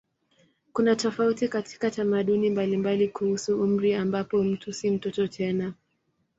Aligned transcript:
Kuna 0.73 0.95
tofauti 0.95 1.47
katika 1.47 1.91
tamaduni 1.91 2.49
mbalimbali 2.49 3.07
kuhusu 3.07 3.61
umri 3.63 3.93
ambapo 3.93 4.43
mtu 4.43 4.73
si 4.73 4.91
mtoto 4.91 5.27
tena. 5.27 5.73